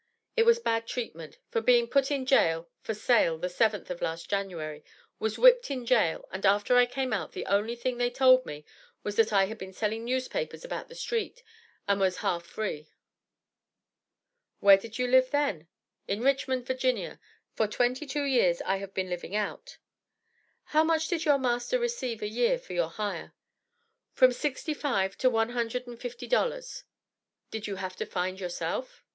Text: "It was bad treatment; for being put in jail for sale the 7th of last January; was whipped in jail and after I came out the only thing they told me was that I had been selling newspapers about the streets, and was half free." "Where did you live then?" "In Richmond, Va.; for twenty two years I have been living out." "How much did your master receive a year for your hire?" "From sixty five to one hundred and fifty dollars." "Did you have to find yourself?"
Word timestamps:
"It 0.35 0.47
was 0.47 0.57
bad 0.57 0.87
treatment; 0.87 1.37
for 1.51 1.61
being 1.61 1.87
put 1.87 2.09
in 2.09 2.25
jail 2.25 2.67
for 2.79 2.95
sale 2.95 3.37
the 3.37 3.49
7th 3.49 3.91
of 3.91 4.01
last 4.01 4.27
January; 4.27 4.83
was 5.19 5.37
whipped 5.37 5.69
in 5.69 5.85
jail 5.85 6.27
and 6.31 6.43
after 6.43 6.75
I 6.77 6.87
came 6.87 7.13
out 7.13 7.33
the 7.33 7.45
only 7.45 7.75
thing 7.75 7.99
they 7.99 8.09
told 8.09 8.43
me 8.43 8.65
was 9.03 9.15
that 9.17 9.31
I 9.31 9.45
had 9.45 9.59
been 9.59 9.73
selling 9.73 10.03
newspapers 10.03 10.65
about 10.65 10.87
the 10.87 10.95
streets, 10.95 11.43
and 11.87 11.99
was 11.99 12.17
half 12.25 12.47
free." 12.47 12.89
"Where 14.59 14.75
did 14.75 14.97
you 14.97 15.05
live 15.07 15.29
then?" 15.29 15.67
"In 16.07 16.21
Richmond, 16.21 16.65
Va.; 16.65 17.19
for 17.53 17.67
twenty 17.67 18.07
two 18.07 18.23
years 18.23 18.59
I 18.63 18.77
have 18.77 18.95
been 18.95 19.07
living 19.07 19.35
out." 19.35 19.77
"How 20.73 20.83
much 20.83 21.09
did 21.09 21.25
your 21.25 21.37
master 21.37 21.77
receive 21.77 22.23
a 22.23 22.27
year 22.27 22.57
for 22.57 22.73
your 22.73 22.89
hire?" 22.89 23.35
"From 24.13 24.31
sixty 24.31 24.73
five 24.73 25.15
to 25.19 25.29
one 25.29 25.49
hundred 25.49 25.85
and 25.85 26.01
fifty 26.01 26.25
dollars." 26.25 26.85
"Did 27.51 27.67
you 27.67 27.75
have 27.75 27.95
to 27.97 28.07
find 28.07 28.39
yourself?" 28.39 29.03